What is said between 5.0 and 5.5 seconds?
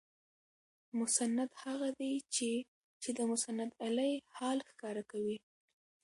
کوي.